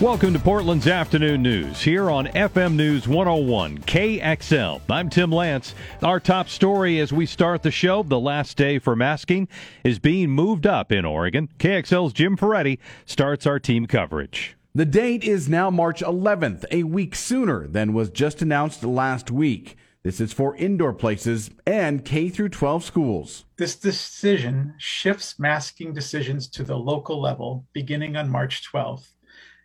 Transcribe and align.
Welcome 0.00 0.32
to 0.34 0.38
Portland's 0.38 0.86
Afternoon 0.86 1.42
News 1.42 1.82
here 1.82 2.08
on 2.08 2.28
FM 2.28 2.76
News 2.76 3.08
101 3.08 3.78
KXL. 3.78 4.80
I'm 4.88 5.10
Tim 5.10 5.32
Lance. 5.32 5.74
Our 6.04 6.20
top 6.20 6.48
story 6.48 7.00
as 7.00 7.12
we 7.12 7.26
start 7.26 7.64
the 7.64 7.72
show 7.72 8.04
the 8.04 8.20
last 8.20 8.56
day 8.56 8.78
for 8.78 8.94
masking 8.94 9.48
is 9.82 9.98
being 9.98 10.30
moved 10.30 10.68
up 10.68 10.92
in 10.92 11.04
Oregon. 11.04 11.48
KXL's 11.58 12.12
Jim 12.12 12.36
Ferretti 12.36 12.78
starts 13.06 13.44
our 13.44 13.58
team 13.58 13.86
coverage. 13.86 14.56
The 14.72 14.84
date 14.84 15.24
is 15.24 15.48
now 15.48 15.68
March 15.68 16.00
11th, 16.00 16.64
a 16.70 16.84
week 16.84 17.16
sooner 17.16 17.66
than 17.66 17.92
was 17.92 18.08
just 18.08 18.40
announced 18.40 18.84
last 18.84 19.32
week. 19.32 19.76
This 20.04 20.20
is 20.20 20.32
for 20.32 20.54
indoor 20.54 20.92
places 20.92 21.50
and 21.66 22.04
K 22.04 22.28
through 22.28 22.50
12 22.50 22.84
schools. 22.84 23.46
This 23.56 23.74
decision 23.74 24.74
shifts 24.78 25.40
masking 25.40 25.92
decisions 25.92 26.46
to 26.50 26.62
the 26.62 26.78
local 26.78 27.20
level 27.20 27.66
beginning 27.72 28.14
on 28.14 28.30
March 28.30 28.62
12th 28.72 29.08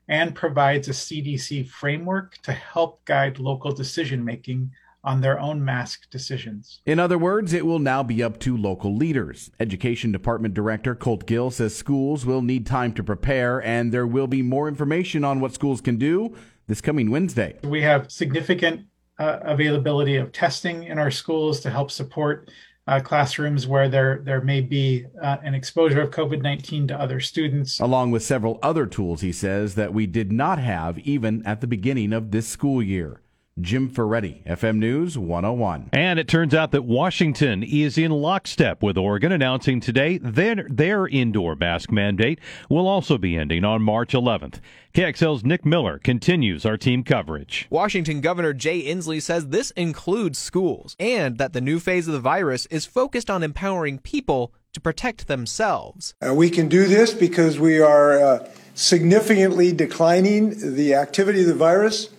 and 0.08 0.36
provides 0.36 0.88
a 0.88 0.92
CDC 0.92 1.68
framework 1.70 2.38
to 2.44 2.52
help 2.52 3.04
guide 3.06 3.40
local 3.40 3.72
decision 3.72 4.24
making 4.24 4.72
on 5.04 5.20
their 5.20 5.40
own 5.40 5.64
mask 5.64 6.10
decisions. 6.10 6.80
In 6.86 6.98
other 6.98 7.18
words, 7.18 7.52
it 7.52 7.66
will 7.66 7.80
now 7.80 8.04
be 8.04 8.24
up 8.24 8.40
to 8.40 8.56
local 8.56 8.96
leaders. 8.96 9.52
Education 9.60 10.12
Department 10.12 10.54
Director 10.54 10.96
Colt 10.96 11.26
Gill 11.26 11.52
says 11.52 11.76
schools 11.76 12.26
will 12.26 12.42
need 12.42 12.66
time 12.66 12.94
to 12.94 13.04
prepare 13.04 13.62
and 13.62 13.92
there 13.92 14.08
will 14.08 14.28
be 14.28 14.42
more 14.42 14.68
information 14.68 15.26
on 15.26 15.42
what 15.42 15.54
schools 15.54 15.82
can 15.82 15.98
do 15.98 16.34
this 16.68 16.80
coming 16.80 17.12
Wednesday. 17.12 17.58
We 17.64 17.82
have 17.82 18.10
significant 18.12 18.86
uh, 19.20 19.40
availability 19.42 20.16
of 20.16 20.32
testing 20.32 20.84
in 20.84 20.98
our 20.98 21.12
schools 21.12 21.60
to 21.62 21.70
help 21.70 21.92
support 21.92 22.50
uh, 22.88 23.00
classrooms 23.00 23.66
where 23.66 23.90
there 23.90 24.22
there 24.24 24.42
may 24.42 24.62
be 24.62 25.06
uh, 25.22 25.38
an 25.44 25.56
exposure 25.56 26.02
of 26.02 26.12
COVID 26.12 26.42
nineteen 26.42 26.88
to 26.88 27.00
other 27.00 27.20
students, 27.20 27.80
along 27.80 28.12
with 28.12 28.24
several 28.24 28.60
other 28.62 28.86
tools. 28.86 29.22
He 29.22 29.32
says 29.32 29.76
that 29.76 29.94
we 29.94 30.06
did 30.06 30.32
not 30.32 30.60
have 30.60 31.00
even 31.00 31.46
at 31.46 31.62
the 31.62 31.68
beginning 31.68 32.14
of 32.14 32.32
this 32.32 32.48
school 32.48 32.84
year. 32.84 33.22
Jim 33.62 33.88
Ferretti, 33.88 34.42
FM 34.48 34.78
News 34.78 35.16
101. 35.16 35.90
And 35.94 36.18
it 36.18 36.28
turns 36.28 36.56
out 36.56 36.72
that 36.72 36.86
Washington 36.86 37.62
is 37.62 38.00
in 38.00 38.10
lockstep 38.10 38.82
with 38.82 38.98
Oregon, 38.98 39.32
announcing 39.32 39.80
today 39.80 40.18
their, 40.18 40.66
their 40.68 41.08
indoor 41.08 41.56
mask 41.56 41.92
mandate 41.92 42.40
will 42.68 42.88
also 42.88 43.20
be 43.20 43.38
ending 43.38 43.64
on 43.64 43.84
March 43.84 44.14
11th. 44.14 44.60
KXL's 44.96 45.44
Nick 45.44 45.66
Miller 45.66 46.00
continues 46.00 46.66
our 46.66 46.78
team 46.78 47.04
coverage. 47.04 47.68
Washington 47.70 48.22
Governor 48.22 48.54
Jay 48.54 48.82
Inslee 48.82 49.22
says 49.22 49.50
this 49.50 49.70
includes 49.72 50.40
schools 50.40 50.96
and 51.00 51.38
that 51.38 51.54
the 51.54 51.62
new 51.62 51.80
phase 51.80 52.08
of 52.08 52.14
the 52.14 52.20
virus 52.20 52.66
is 52.68 52.88
focused 52.88 53.30
on 53.30 53.44
empowering 53.44 54.00
people 54.00 54.52
to 54.74 54.82
protect 54.82 55.28
themselves. 55.28 56.16
Uh, 56.28 56.34
we 56.34 56.50
can 56.50 56.68
do 56.68 56.88
this 56.88 57.14
because 57.14 57.60
we 57.60 57.80
are 57.80 58.20
uh, 58.20 58.50
significantly 58.74 59.72
declining 59.72 60.74
the 60.74 60.96
activity 60.96 61.42
of 61.42 61.48
the 61.48 61.54
virus 61.54 62.10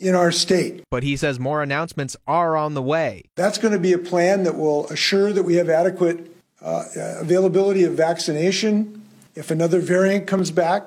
in 0.00 0.14
our 0.14 0.32
state. 0.32 0.82
But 0.90 1.02
he 1.02 1.16
says 1.16 1.38
more 1.38 1.62
announcements 1.62 2.16
are 2.26 2.56
on 2.56 2.74
the 2.74 2.82
way. 2.82 3.24
That's 3.36 3.58
going 3.58 3.72
to 3.72 3.78
be 3.78 3.92
a 3.92 3.98
plan 3.98 4.44
that 4.44 4.56
will 4.56 4.88
assure 4.88 5.32
that 5.32 5.42
we 5.42 5.54
have 5.56 5.68
adequate 5.68 6.34
uh, 6.62 6.84
availability 6.94 7.84
of 7.84 7.92
vaccination 7.94 9.00
if 9.34 9.50
another 9.50 9.80
variant 9.80 10.26
comes 10.26 10.50
back, 10.50 10.84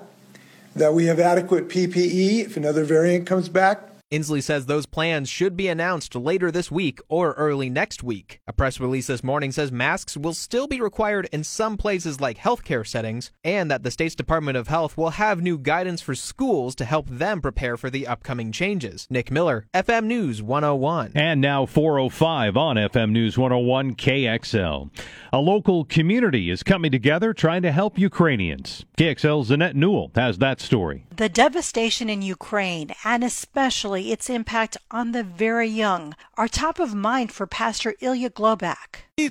that 0.75 0.93
we 0.93 1.05
have 1.05 1.19
adequate 1.19 1.69
PPE 1.69 2.45
if 2.45 2.57
another 2.57 2.83
variant 2.83 3.25
comes 3.25 3.47
back, 3.49 3.79
Inslee 4.13 4.43
says 4.43 4.67
those 4.67 4.85
plans 4.85 5.27
should 5.27 5.57
be 5.57 5.67
announced 5.67 6.13
later 6.13 6.51
this 6.51 6.69
week 6.69 7.01
or 7.09 7.33
early 7.33 7.67
next 7.67 8.03
week. 8.03 8.39
A 8.45 8.53
press 8.53 8.79
release 8.79 9.07
this 9.07 9.23
morning 9.23 9.51
says 9.51 9.71
masks 9.71 10.15
will 10.15 10.35
still 10.35 10.67
be 10.67 10.79
required 10.79 11.27
in 11.31 11.43
some 11.43 11.77
places 11.77 12.21
like 12.21 12.37
healthcare 12.37 12.85
settings, 12.85 13.31
and 13.43 13.71
that 13.71 13.81
the 13.81 13.89
state's 13.89 14.13
Department 14.13 14.55
of 14.55 14.67
Health 14.67 14.95
will 14.97 15.09
have 15.09 15.41
new 15.41 15.57
guidance 15.57 15.99
for 15.99 16.13
schools 16.13 16.75
to 16.75 16.85
help 16.85 17.09
them 17.09 17.41
prepare 17.41 17.75
for 17.75 17.89
the 17.89 18.05
upcoming 18.05 18.51
changes. 18.51 19.07
Nick 19.09 19.31
Miller, 19.31 19.65
FM 19.73 20.05
News 20.05 20.43
101. 20.43 21.13
And 21.15 21.41
now 21.41 21.65
405 21.65 22.55
on 22.55 22.75
FM 22.75 23.09
News 23.09 23.35
101 23.35 23.95
KXL. 23.95 24.91
A 25.31 25.39
local 25.39 25.85
community 25.85 26.51
is 26.51 26.61
coming 26.61 26.91
together 26.91 27.33
trying 27.33 27.63
to 27.63 27.71
help 27.71 27.97
Ukrainians. 27.97 28.85
KXL's 28.95 29.49
Annette 29.49 29.75
Newell 29.75 30.11
has 30.13 30.37
that 30.37 30.61
story. 30.61 31.07
The 31.15 31.29
devastation 31.29 32.09
in 32.09 32.21
Ukraine, 32.21 32.91
and 33.03 33.23
especially 33.23 34.02
its 34.11 34.29
impact 34.29 34.77
on 34.91 35.11
the 35.11 35.23
very 35.23 35.67
young, 35.67 36.15
are 36.35 36.47
top 36.47 36.79
of 36.79 36.93
mind 36.93 37.31
for 37.31 37.47
Pastor 37.47 37.95
Ilya 38.01 38.31
Globak. 38.31 39.03
We 39.17 39.29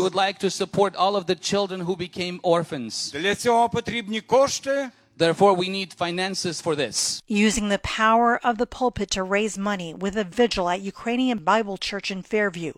would 0.00 0.14
like 0.14 0.38
to 0.38 0.50
support 0.50 0.96
all 0.96 1.16
of 1.16 1.26
the 1.26 1.34
children 1.34 1.80
who 1.80 1.96
became 1.96 2.40
orphans. 2.42 3.12
Therefore, 5.18 5.54
we 5.54 5.68
need 5.68 5.92
finances 5.92 6.60
for 6.60 6.76
this. 6.76 7.20
Using 7.26 7.68
the 7.70 7.80
power 7.80 8.38
of 8.44 8.56
the 8.58 8.66
pulpit 8.66 9.10
to 9.10 9.24
raise 9.24 9.58
money 9.58 9.92
with 9.92 10.16
a 10.16 10.22
vigil 10.22 10.68
at 10.68 10.80
Ukrainian 10.80 11.38
Bible 11.38 11.76
Church 11.76 12.12
in 12.12 12.22
Fairview, 12.22 12.74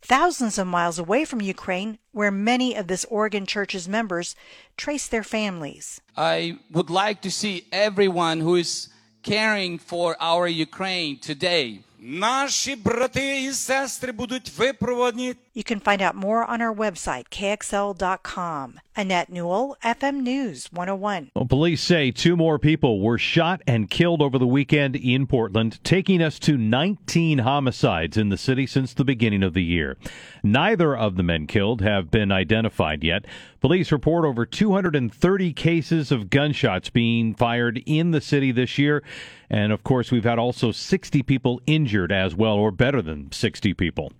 thousands 0.00 0.58
of 0.58 0.66
miles 0.66 0.98
away 0.98 1.24
from 1.24 1.40
Ukraine, 1.40 1.98
where 2.12 2.30
many 2.30 2.74
of 2.74 2.86
this 2.86 3.04
Oregon 3.08 3.46
Church's 3.46 3.88
members 3.88 4.34
trace 4.76 5.06
their 5.08 5.22
families. 5.22 6.00
I 6.16 6.58
would 6.70 6.90
like 6.90 7.20
to 7.22 7.30
see 7.30 7.66
everyone 7.72 8.40
who 8.40 8.56
is 8.56 8.88
caring 9.22 9.78
for 9.78 10.16
our 10.20 10.48
Ukraine 10.48 11.18
today 11.18 11.82
Наші 12.04 12.76
брати 12.76 13.42
і 13.42 13.52
сестри 13.52 14.12
будуть 14.12 14.52
випроводні. 14.58 15.34
you 15.57 15.63
can 15.63 15.79
find 15.79 16.03
out 16.03 16.13
more 16.13 16.45
on 16.45 16.61
our 16.61 16.71
website, 16.71 17.29
kxl.com. 17.29 18.79
Annette 18.95 19.31
Newell, 19.31 19.75
FM 19.83 20.21
News 20.21 20.71
101. 20.71 21.31
Well, 21.33 21.47
police 21.47 21.81
say 21.81 22.11
two 22.11 22.35
more 22.35 22.59
people 22.59 23.01
were 23.01 23.17
shot 23.17 23.63
and 23.65 23.89
killed 23.89 24.21
over 24.21 24.37
the 24.37 24.45
weekend 24.45 24.95
in 24.95 25.25
Portland, 25.25 25.83
taking 25.83 26.21
us 26.21 26.37
to 26.41 26.59
19 26.59 27.39
homicides 27.39 28.17
in 28.17 28.29
the 28.29 28.37
city 28.37 28.67
since 28.67 28.93
the 28.93 29.03
beginning 29.03 29.41
of 29.41 29.55
the 29.55 29.63
year. 29.63 29.97
Neither 30.43 30.95
of 30.95 31.15
the 31.15 31.23
men 31.23 31.47
killed 31.47 31.81
have 31.81 32.11
been 32.11 32.31
identified 32.31 33.03
yet. 33.03 33.25
Police 33.59 33.91
report 33.91 34.25
over 34.25 34.45
230 34.45 35.53
cases 35.53 36.11
of 36.11 36.29
gunshots 36.29 36.91
being 36.91 37.33
fired 37.33 37.81
in 37.87 38.11
the 38.11 38.21
city 38.21 38.51
this 38.51 38.77
year. 38.77 39.01
And 39.49 39.71
of 39.71 39.83
course, 39.83 40.11
we've 40.11 40.23
had 40.23 40.37
also 40.37 40.71
60 40.71 41.23
people 41.23 41.59
injured 41.65 42.11
as 42.11 42.35
well, 42.35 42.53
or 42.53 42.69
better 42.69 43.01
than 43.01 43.31
60 43.31 43.73
people. 43.73 44.11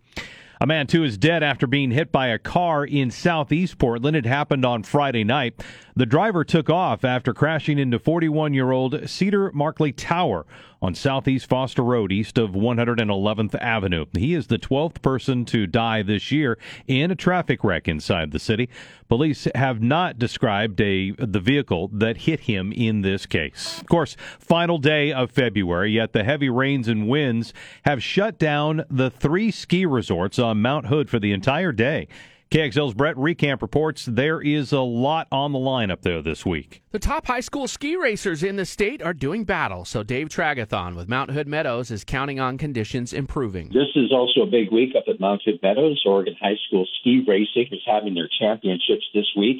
A 0.59 0.65
man, 0.65 0.87
too, 0.87 1.03
is 1.03 1.17
dead 1.17 1.43
after 1.43 1.67
being 1.67 1.91
hit 1.91 2.11
by 2.11 2.27
a 2.27 2.39
car 2.39 2.83
in 2.83 3.11
southeast 3.11 3.77
Portland. 3.77 4.15
It 4.15 4.25
happened 4.25 4.65
on 4.65 4.83
Friday 4.83 5.23
night. 5.23 5.63
The 5.97 6.05
driver 6.05 6.43
took 6.43 6.69
off 6.69 7.03
after 7.03 7.33
crashing 7.33 7.79
into 7.79 7.97
41 7.97 8.53
year 8.53 8.69
old 8.69 9.09
Cedar 9.09 9.51
Markley 9.51 9.91
Tower 9.91 10.45
on 10.79 10.93
Southeast 10.93 11.49
Foster 11.49 11.81
Road, 11.81 12.11
east 12.11 12.37
of 12.37 12.51
111th 12.51 13.55
Avenue. 13.55 14.05
He 14.15 14.35
is 14.35 14.45
the 14.45 14.59
12th 14.59 15.01
person 15.01 15.43
to 15.45 15.65
die 15.65 16.03
this 16.03 16.31
year 16.31 16.59
in 16.85 17.09
a 17.09 17.15
traffic 17.15 17.63
wreck 17.63 17.87
inside 17.87 18.29
the 18.29 18.37
city. 18.37 18.69
Police 19.09 19.47
have 19.55 19.81
not 19.81 20.19
described 20.19 20.79
a 20.81 21.13
the 21.17 21.39
vehicle 21.39 21.87
that 21.91 22.17
hit 22.17 22.41
him 22.41 22.71
in 22.71 23.01
this 23.01 23.25
case. 23.25 23.79
Of 23.81 23.89
course, 23.89 24.15
final 24.37 24.77
day 24.77 25.11
of 25.11 25.31
February, 25.31 25.93
yet 25.93 26.13
the 26.13 26.23
heavy 26.23 26.51
rains 26.51 26.87
and 26.87 27.07
winds 27.07 27.55
have 27.85 28.03
shut 28.03 28.37
down 28.37 28.85
the 28.91 29.09
three 29.09 29.49
ski 29.49 29.83
resorts 29.87 30.37
on 30.37 30.61
Mount 30.61 30.85
Hood 30.89 31.09
for 31.09 31.17
the 31.17 31.31
entire 31.31 31.71
day. 31.71 32.07
KXL's 32.49 32.93
Brett 32.93 33.17
Reckamp 33.17 33.61
reports 33.61 34.05
there 34.05 34.39
is 34.39 34.71
a 34.71 34.79
lot 34.79 35.27
on 35.33 35.51
the 35.51 35.59
line 35.59 35.91
up 35.91 36.03
there 36.03 36.21
this 36.21 36.45
week. 36.45 36.81
The 36.91 36.99
top 36.99 37.27
high 37.27 37.41
school 37.41 37.67
ski 37.67 37.97
racers 37.97 38.41
in 38.41 38.55
the 38.55 38.63
state 38.63 39.01
are 39.01 39.13
doing 39.13 39.43
battle, 39.43 39.83
so 39.83 40.01
Dave 40.01 40.29
Tragethon 40.29 40.95
with 40.95 41.09
Mount 41.09 41.31
Hood 41.31 41.49
Meadows 41.49 41.91
is 41.91 42.05
counting 42.05 42.39
on 42.39 42.57
conditions 42.57 43.11
improving. 43.11 43.67
This 43.67 43.91
is 43.97 44.13
also 44.13 44.43
a 44.43 44.45
big 44.45 44.71
week 44.71 44.95
up 44.95 45.03
at 45.09 45.19
Mount 45.19 45.41
Hood 45.43 45.59
Meadows. 45.61 46.01
Oregon 46.05 46.37
High 46.39 46.55
School 46.67 46.87
Ski 47.01 47.21
Racing 47.27 47.67
is 47.73 47.81
having 47.85 48.13
their 48.13 48.29
championships 48.39 49.05
this 49.13 49.27
week. 49.35 49.57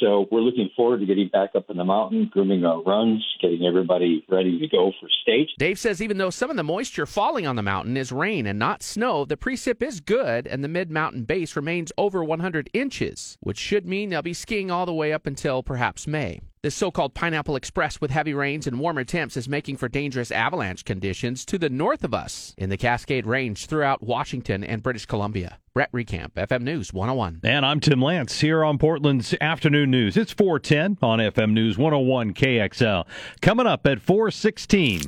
So 0.00 0.26
we're 0.30 0.40
looking 0.40 0.70
forward 0.76 1.00
to 1.00 1.06
getting 1.06 1.28
back 1.28 1.50
up 1.56 1.70
in 1.70 1.76
the 1.76 1.84
mountain, 1.84 2.30
grooming 2.32 2.64
our 2.64 2.80
runs, 2.82 3.24
getting 3.40 3.64
everybody 3.66 4.24
ready 4.28 4.58
to 4.60 4.68
go 4.68 4.92
for 5.00 5.08
state. 5.22 5.48
Dave 5.58 5.78
says 5.78 6.00
even 6.00 6.18
though 6.18 6.30
some 6.30 6.50
of 6.50 6.56
the 6.56 6.62
moisture 6.62 7.06
falling 7.06 7.46
on 7.46 7.56
the 7.56 7.62
mountain 7.62 7.96
is 7.96 8.12
rain 8.12 8.46
and 8.46 8.58
not 8.58 8.82
snow, 8.82 9.24
the 9.24 9.36
precip 9.36 9.82
is 9.82 10.00
good 10.00 10.46
and 10.46 10.62
the 10.62 10.68
mid 10.68 10.90
mountain 10.90 11.24
base 11.24 11.56
remains 11.56 11.92
over 11.98 12.22
100 12.22 12.70
inches, 12.72 13.36
which 13.40 13.58
should 13.58 13.86
mean 13.86 14.10
they'll 14.10 14.22
be 14.22 14.34
skiing 14.34 14.70
all 14.70 14.86
the 14.86 14.94
way 14.94 15.12
up 15.12 15.26
until 15.26 15.62
perhaps 15.62 16.06
May. 16.06 16.40
This 16.60 16.74
so 16.74 16.90
called 16.90 17.14
Pineapple 17.14 17.54
Express 17.54 18.00
with 18.00 18.10
heavy 18.10 18.34
rains 18.34 18.66
and 18.66 18.80
warmer 18.80 19.04
temps 19.04 19.36
is 19.36 19.48
making 19.48 19.76
for 19.76 19.88
dangerous 19.88 20.32
avalanche 20.32 20.84
conditions 20.84 21.44
to 21.44 21.56
the 21.56 21.70
north 21.70 22.02
of 22.02 22.12
us 22.12 22.52
in 22.58 22.68
the 22.68 22.76
Cascade 22.76 23.26
Range 23.26 23.64
throughout 23.64 24.02
Washington 24.02 24.64
and 24.64 24.82
British 24.82 25.06
Columbia. 25.06 25.58
Brett 25.72 25.92
Reckamp, 25.92 26.32
FM 26.32 26.62
News 26.62 26.92
101. 26.92 27.42
And 27.44 27.64
I'm 27.64 27.78
Tim 27.78 28.02
Lance 28.02 28.40
here 28.40 28.64
on 28.64 28.76
Portland's 28.76 29.36
Afternoon 29.40 29.92
News. 29.92 30.16
It's 30.16 30.32
410 30.32 30.98
on 31.00 31.20
FM 31.20 31.52
News 31.52 31.78
101 31.78 32.34
KXL. 32.34 33.06
Coming 33.40 33.68
up 33.68 33.86
at 33.86 34.00
416 34.00 35.02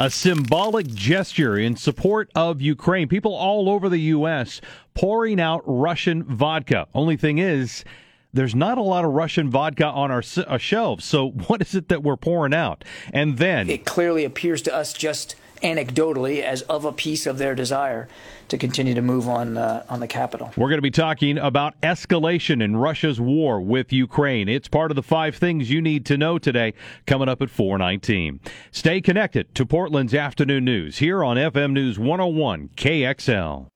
a 0.00 0.10
symbolic 0.10 0.88
gesture 0.88 1.56
in 1.56 1.76
support 1.76 2.28
of 2.34 2.60
Ukraine. 2.60 3.06
People 3.06 3.36
all 3.36 3.68
over 3.68 3.88
the 3.88 4.00
U.S. 4.00 4.60
pouring 4.94 5.40
out 5.40 5.62
Russian 5.64 6.24
vodka. 6.24 6.88
Only 6.92 7.16
thing 7.16 7.38
is, 7.38 7.84
there's 8.32 8.54
not 8.54 8.78
a 8.78 8.82
lot 8.82 9.04
of 9.04 9.12
Russian 9.12 9.50
vodka 9.50 9.86
on 9.86 10.10
our, 10.10 10.22
our 10.46 10.58
shelves. 10.58 11.04
So 11.04 11.30
what 11.46 11.60
is 11.60 11.74
it 11.74 11.88
that 11.88 12.02
we're 12.02 12.16
pouring 12.16 12.54
out? 12.54 12.84
And 13.12 13.38
then 13.38 13.68
it 13.68 13.84
clearly 13.84 14.24
appears 14.24 14.62
to 14.62 14.74
us 14.74 14.92
just 14.92 15.36
anecdotally 15.62 16.42
as 16.42 16.62
of 16.62 16.84
a 16.84 16.92
piece 16.92 17.24
of 17.24 17.38
their 17.38 17.54
desire 17.54 18.08
to 18.48 18.58
continue 18.58 18.94
to 18.94 19.02
move 19.02 19.28
on 19.28 19.56
uh, 19.56 19.84
on 19.88 20.00
the 20.00 20.08
capital. 20.08 20.52
We're 20.56 20.68
going 20.68 20.78
to 20.78 20.82
be 20.82 20.90
talking 20.90 21.38
about 21.38 21.80
escalation 21.82 22.62
in 22.62 22.76
Russia's 22.76 23.20
war 23.20 23.60
with 23.60 23.92
Ukraine. 23.92 24.48
It's 24.48 24.68
part 24.68 24.90
of 24.90 24.96
the 24.96 25.02
five 25.02 25.36
things 25.36 25.70
you 25.70 25.80
need 25.80 26.04
to 26.06 26.18
know 26.18 26.38
today. 26.38 26.74
Coming 27.06 27.28
up 27.28 27.40
at 27.40 27.50
419. 27.50 28.40
Stay 28.70 29.00
connected 29.00 29.54
to 29.54 29.64
Portland's 29.64 30.14
afternoon 30.14 30.64
news 30.64 30.98
here 30.98 31.22
on 31.22 31.36
FM 31.36 31.72
News 31.72 31.98
101 31.98 32.70
KXL. 32.76 33.68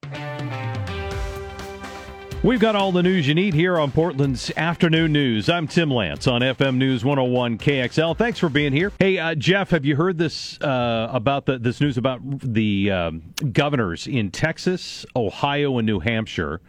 We've 2.47 2.61
got 2.61 2.77
all 2.77 2.93
the 2.93 3.03
news 3.03 3.27
you 3.27 3.35
need 3.35 3.55
here 3.55 3.77
on 3.77 3.91
Portland's 3.91 4.53
Afternoon 4.57 5.13
News. 5.13 5.49
I'm 5.49 5.67
Tim 5.67 5.91
Lance 5.91 6.29
on 6.29 6.43
FM 6.43 6.77
News 6.77 7.05
101 7.05 7.59
KXL. 7.59 8.17
Thanks 8.17 8.39
for 8.39 8.49
being 8.49 8.73
here. 8.73 8.93
Hey, 9.01 9.19
uh, 9.19 9.35
Jeff, 9.35 9.71
have 9.71 9.85
you 9.85 9.97
heard 9.97 10.17
this 10.17 10.57
uh, 10.61 11.11
about 11.13 11.47
the, 11.47 11.59
this 11.59 11.81
news 11.81 11.99
about 11.99 12.21
the 12.23 12.93
um, 12.93 13.35
governors 13.53 14.07
in 14.07 14.31
Texas, 14.31 15.05
Ohio, 15.17 15.77
and 15.79 15.87
New 15.87 15.99
Hampshire 15.99 16.61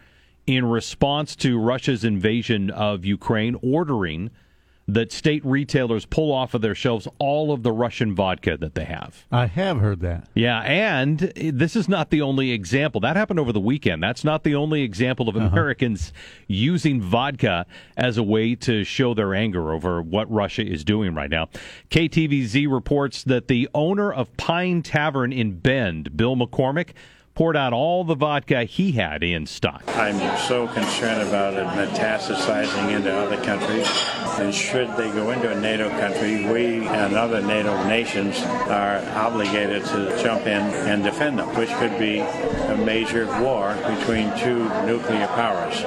in 0.48 0.64
response 0.64 1.36
to 1.36 1.60
Russia's 1.60 2.02
invasion 2.02 2.70
of 2.70 3.04
Ukraine 3.04 3.54
ordering 3.62 4.32
that 4.88 5.12
state 5.12 5.44
retailers 5.44 6.06
pull 6.06 6.32
off 6.32 6.54
of 6.54 6.62
their 6.62 6.74
shelves 6.74 7.06
all 7.18 7.52
of 7.52 7.62
the 7.62 7.70
Russian 7.70 8.14
vodka 8.14 8.56
that 8.56 8.74
they 8.74 8.86
have. 8.86 9.26
I 9.30 9.46
have 9.46 9.80
heard 9.80 10.00
that. 10.00 10.28
Yeah, 10.34 10.60
and 10.60 11.18
this 11.36 11.76
is 11.76 11.88
not 11.88 12.08
the 12.08 12.22
only 12.22 12.52
example. 12.52 13.00
That 13.02 13.14
happened 13.14 13.38
over 13.38 13.52
the 13.52 13.60
weekend. 13.60 14.02
That's 14.02 14.24
not 14.24 14.44
the 14.44 14.54
only 14.54 14.82
example 14.82 15.28
of 15.28 15.36
uh-huh. 15.36 15.46
Americans 15.46 16.12
using 16.46 17.02
vodka 17.02 17.66
as 17.98 18.16
a 18.16 18.22
way 18.22 18.54
to 18.56 18.82
show 18.82 19.12
their 19.12 19.34
anger 19.34 19.72
over 19.72 20.00
what 20.00 20.30
Russia 20.30 20.66
is 20.66 20.84
doing 20.84 21.14
right 21.14 21.30
now. 21.30 21.48
KTVZ 21.90 22.72
reports 22.72 23.22
that 23.24 23.48
the 23.48 23.68
owner 23.74 24.10
of 24.10 24.34
Pine 24.38 24.82
Tavern 24.82 25.32
in 25.32 25.58
Bend, 25.58 26.16
Bill 26.16 26.34
McCormick, 26.34 26.92
poured 27.38 27.56
out 27.56 27.72
all 27.72 28.02
the 28.02 28.16
vodka 28.16 28.64
he 28.64 28.90
had 28.90 29.22
in 29.22 29.46
stock. 29.46 29.80
I'm 29.94 30.18
so 30.38 30.66
concerned 30.66 31.22
about 31.22 31.54
it 31.54 31.64
metastasizing 31.68 32.90
into 32.90 33.14
other 33.14 33.36
countries. 33.44 33.86
And 34.40 34.52
should 34.52 34.88
they 34.96 35.08
go 35.12 35.30
into 35.30 35.48
a 35.48 35.60
NATO 35.60 35.88
country, 35.88 36.52
we 36.52 36.84
and 36.88 37.14
other 37.14 37.40
NATO 37.40 37.86
nations 37.86 38.40
are 38.40 38.98
obligated 39.16 39.84
to 39.84 40.20
jump 40.20 40.48
in 40.48 40.62
and 40.62 41.04
defend 41.04 41.38
them, 41.38 41.46
which 41.54 41.68
could 41.74 41.96
be 41.96 42.18
a 42.18 42.76
major 42.76 43.26
war 43.40 43.72
between 43.86 44.36
two 44.36 44.64
nuclear 44.84 45.28
powers. 45.28 45.84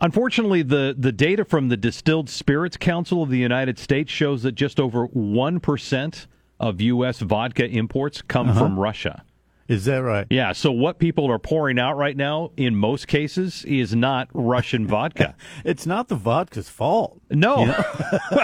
Unfortunately, 0.00 0.62
the, 0.62 0.96
the 0.98 1.12
data 1.12 1.44
from 1.44 1.68
the 1.68 1.76
Distilled 1.76 2.28
Spirits 2.28 2.76
Council 2.76 3.22
of 3.22 3.30
the 3.30 3.38
United 3.38 3.78
States 3.78 4.10
shows 4.10 4.42
that 4.42 4.56
just 4.56 4.80
over 4.80 5.06
1% 5.06 6.26
of 6.58 6.80
U.S. 6.80 7.20
vodka 7.20 7.64
imports 7.64 8.22
come 8.22 8.48
uh-huh. 8.48 8.58
from 8.58 8.76
Russia. 8.76 9.22
Is 9.70 9.84
that 9.84 9.98
right? 9.98 10.26
Yeah. 10.30 10.52
So 10.52 10.72
what 10.72 10.98
people 10.98 11.30
are 11.30 11.38
pouring 11.38 11.78
out 11.78 11.96
right 11.96 12.16
now, 12.16 12.50
in 12.56 12.74
most 12.74 13.06
cases, 13.06 13.64
is 13.64 13.94
not 13.94 14.28
Russian 14.34 14.84
vodka. 14.84 15.36
it's 15.64 15.86
not 15.86 16.08
the 16.08 16.16
vodka's 16.16 16.68
fault. 16.68 17.20
No. 17.30 17.60
You 17.60 17.66
know? 17.66 17.84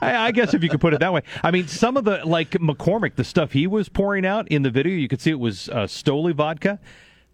I, 0.00 0.16
I, 0.16 0.30
guess 0.32 0.54
if 0.54 0.62
you 0.62 0.70
could 0.70 0.80
put 0.80 0.94
it 0.94 1.00
that 1.00 1.12
way. 1.12 1.20
I 1.42 1.50
mean, 1.50 1.68
some 1.68 1.98
of 1.98 2.04
the 2.04 2.24
like 2.24 2.52
McCormick, 2.52 3.16
the 3.16 3.24
stuff 3.24 3.52
he 3.52 3.66
was 3.66 3.90
pouring 3.90 4.24
out 4.24 4.48
in 4.48 4.62
the 4.62 4.70
video, 4.70 4.94
you 4.94 5.08
could 5.08 5.20
see 5.20 5.30
it 5.30 5.38
was 5.38 5.68
uh, 5.68 5.80
Stoli 5.80 6.34
vodka. 6.34 6.80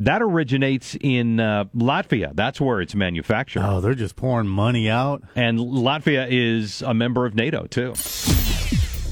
That 0.01 0.21
originates 0.21 0.97
in 1.01 1.39
uh, 1.39 1.67
Latvia. 1.77 2.35
That's 2.35 2.61
where 2.61 2.81
it's 2.81 2.97
manufactured. 2.97 3.63
Oh, 3.63 3.81
they're 3.81 3.95
just 3.95 4.17
pouring 4.17 4.49
money 4.49 4.91
out. 4.91 5.23
And 5.37 5.61
Latvia 5.61 6.27
is 6.29 6.83
a 6.83 6.93
member 6.93 7.25
of 7.25 7.37
NATO 7.37 7.67
too. 7.67 7.95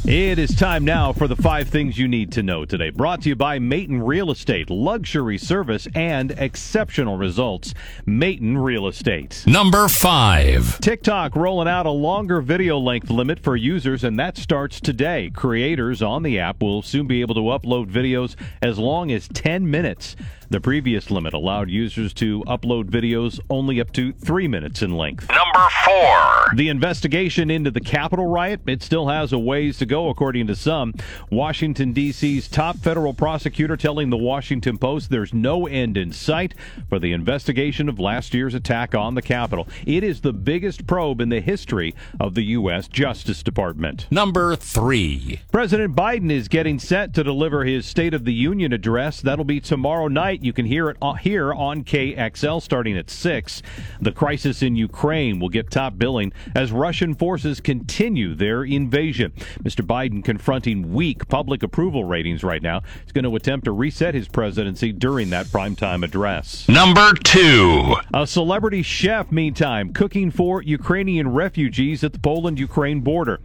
It 0.07 0.39
is 0.39 0.55
time 0.55 0.85
now 0.85 1.15
for 1.15 1.27
the 1.29 1.35
five 1.35 1.71
things 1.71 1.97
you 1.97 2.09
need 2.09 2.31
to 2.33 2.43
know 2.43 2.67
today. 2.67 2.91
Brought 2.91 3.23
to 3.23 3.31
you 3.31 3.35
by 3.35 3.59
Mayton 3.59 4.03
Real 4.03 4.31
Estate, 4.31 4.69
luxury 4.69 5.39
service 5.39 5.89
and 5.95 6.31
exceptional 6.33 7.17
results. 7.17 7.73
Mayton 8.05 8.59
Real 8.59 8.87
Estate. 8.87 9.43
Number 9.47 9.89
five. 9.89 10.79
TikTok 10.81 11.35
rolling 11.35 11.69
out 11.69 11.87
a 11.87 11.91
longer 11.91 12.43
video 12.43 12.79
length 12.79 13.09
limit 13.09 13.41
for 13.41 13.57
users, 13.57 14.05
and 14.05 14.19
that 14.19 14.37
starts 14.37 14.79
today. 14.79 15.31
Creators 15.35 16.03
on 16.03 16.23
the 16.23 16.39
app 16.39 16.61
will 16.61 16.83
soon 16.83 17.07
be 17.07 17.23
able 17.23 17.35
to 17.37 17.41
upload 17.41 17.91
videos 17.91 18.37
as 18.61 18.79
long 18.79 19.11
as 19.11 19.27
10 19.29 19.71
minutes. 19.71 20.17
The 20.51 20.61
previous 20.61 21.11
limit 21.11 21.35
allowed 21.35 21.71
users 21.71 22.13
to 22.15 22.43
upload 22.45 22.91
videos 22.91 23.41
only 23.51 23.81
up 23.81 23.93
to 23.95 24.13
three 24.13 24.49
minutes 24.49 24.83
in 24.83 24.97
length. 24.97 25.29
Number 25.29 25.69
four. 25.85 26.47
The 26.55 26.69
investigation 26.69 27.51
into 27.51 27.71
the 27.71 27.81
Capitol 27.81 28.27
riot, 28.27 28.61
it 28.67 28.83
still 28.83 29.09
has 29.09 29.33
a 29.33 29.39
ways 29.39 29.79
to 29.79 29.87
go, 29.87 30.09
according 30.09 30.47
to 30.49 30.57
some. 30.57 30.95
Washington, 31.31 31.93
D.C.'s 31.93 32.49
top 32.49 32.77
federal 32.77 33.15
prosecutor 33.15 33.77
telling 33.77 34.11
the 34.11 34.17
Washington 34.17 34.79
Post 34.79 35.11
there's 35.11 35.33
no 35.35 35.67
end 35.67 35.97
in 35.97 36.13
sight 36.13 36.55
for 36.89 36.99
the 36.99 37.13
investigation 37.13 37.89
of 37.89 37.99
last 37.99 38.35
year's 38.35 38.55
attack 38.55 38.95
on 38.95 39.15
the 39.15 39.23
Capitol. 39.23 39.67
It 39.87 40.05
is 40.05 40.21
the 40.21 40.33
biggest 40.33 40.87
probe 40.87 41.21
in 41.21 41.29
the 41.29 41.41
history 41.41 41.95
of 42.21 42.35
the 42.35 42.45
U.S. 42.45 42.89
Justice 42.89 43.43
Department. 43.43 44.07
Number 44.11 44.57
three. 44.57 45.41
President 45.51 45.97
Biden 45.97 46.31
is 46.31 46.49
getting 46.49 46.79
set 46.79 47.15
to 47.15 47.25
deliver 47.25 47.65
his 47.65 47.87
State 47.87 48.15
of 48.15 48.25
the 48.25 48.35
Union 48.35 48.73
address. 48.73 49.21
That'll 49.21 49.45
be 49.45 49.61
tomorrow 49.61 50.09
night 50.09 50.34
you 50.43 50.53
can 50.53 50.67
hear 50.67 50.89
it 50.91 50.97
uh, 51.03 51.15
here 51.15 51.53
on 51.53 51.85
KXL 51.85 52.63
starting 52.63 52.97
at 52.97 53.11
6. 53.11 53.63
The 54.01 54.13
crisis 54.13 54.63
in 54.63 54.77
Ukraine 54.77 55.39
will 55.39 55.49
get 55.49 55.71
top 55.71 55.99
billing 55.99 56.33
as 56.55 56.73
Russian 56.73 57.15
forces 57.15 57.61
continue 57.61 58.35
their 58.35 58.65
invasion. 58.65 59.33
Mr. 59.63 59.87
Biden 59.87 60.25
confronting 60.25 60.93
weak 60.93 61.29
public 61.29 61.63
approval 61.63 62.05
ratings 62.05 62.43
right 62.43 62.63
now. 62.63 62.83
He's 63.03 63.13
going 63.13 63.25
to 63.25 63.37
attempt 63.37 63.67
to 63.67 63.73
reset 63.73 64.15
his 64.15 64.29
presidency 64.29 64.93
during 64.93 65.31
that 65.31 65.47
primetime 65.47 66.05
address. 66.05 66.69
Number 66.69 67.13
2. 67.13 67.97
A 68.15 68.27
celebrity 68.27 68.83
chef, 68.83 69.31
meantime, 69.31 69.93
cooking 69.93 70.31
for 70.31 70.63
Ukrainian 70.63 71.29
refugees 71.29 72.03
at 72.05 72.13
the 72.13 72.19
Poland 72.19 72.59
Ukraine 72.59 73.01
border. 73.01 73.41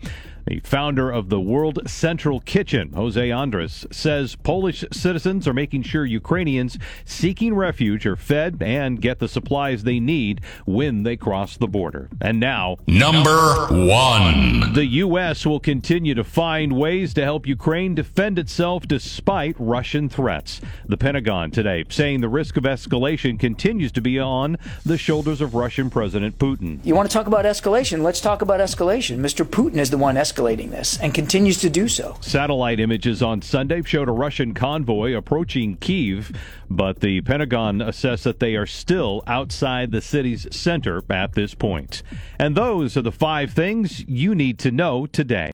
The 0.49 0.61
founder 0.61 1.11
of 1.11 1.29
the 1.29 1.39
World 1.39 1.87
Central 1.87 2.39
Kitchen, 2.39 2.93
Jose 2.93 3.29
Andres, 3.31 3.85
says 3.91 4.35
Polish 4.35 4.83
citizens 4.91 5.47
are 5.47 5.53
making 5.53 5.83
sure 5.83 6.07
Ukrainians 6.07 6.79
seeking 7.05 7.53
refuge 7.53 8.07
are 8.07 8.15
fed 8.15 8.57
and 8.59 8.99
get 8.99 9.19
the 9.19 9.27
supplies 9.27 9.83
they 9.83 9.99
need 9.99 10.41
when 10.65 11.03
they 11.03 11.15
cross 11.15 11.55
the 11.55 11.67
border. 11.67 12.09
And 12.19 12.39
now, 12.39 12.77
number 12.87 13.67
one. 13.67 14.73
The 14.73 14.87
U.S. 14.87 15.45
will 15.45 15.59
continue 15.59 16.15
to 16.15 16.23
find 16.23 16.73
ways 16.73 17.13
to 17.13 17.23
help 17.23 17.45
Ukraine 17.45 17.93
defend 17.93 18.39
itself 18.39 18.87
despite 18.87 19.55
Russian 19.59 20.09
threats. 20.09 20.61
The 20.87 20.97
Pentagon 20.97 21.51
today 21.51 21.85
saying 21.89 22.21
the 22.21 22.27
risk 22.27 22.57
of 22.57 22.63
escalation 22.63 23.39
continues 23.39 23.91
to 23.91 24.01
be 24.01 24.17
on 24.17 24.57
the 24.83 24.97
shoulders 24.97 25.41
of 25.41 25.53
Russian 25.53 25.91
President 25.91 26.39
Putin. 26.39 26.83
You 26.83 26.95
want 26.95 27.07
to 27.07 27.13
talk 27.13 27.27
about 27.27 27.45
escalation? 27.45 28.01
Let's 28.01 28.19
talk 28.19 28.41
about 28.41 28.59
escalation. 28.59 29.19
Mr. 29.19 29.45
Putin 29.45 29.77
is 29.77 29.91
the 29.91 29.97
one 29.99 30.15
escalating 30.15 30.38
escalating 30.39 30.71
this 30.71 30.99
and 30.99 31.13
continues 31.13 31.59
to 31.59 31.69
do 31.69 31.87
so. 31.87 32.15
Satellite 32.21 32.79
images 32.79 33.21
on 33.21 33.41
Sunday 33.41 33.81
showed 33.83 34.09
a 34.09 34.13
Russian 34.13 34.53
convoy 34.53 35.15
approaching 35.15 35.77
Kiev, 35.77 36.31
but 36.69 36.99
the 36.99 37.21
Pentagon 37.21 37.81
assessed 37.81 38.23
that 38.23 38.39
they 38.39 38.55
are 38.55 38.65
still 38.65 39.23
outside 39.27 39.91
the 39.91 40.01
city's 40.01 40.47
center 40.55 41.03
at 41.09 41.33
this 41.33 41.53
point. 41.53 42.03
And 42.37 42.55
those 42.55 42.95
are 42.95 43.01
the 43.01 43.11
five 43.11 43.51
things 43.51 44.07
you 44.07 44.35
need 44.35 44.59
to 44.59 44.71
know 44.71 45.05
today. 45.05 45.47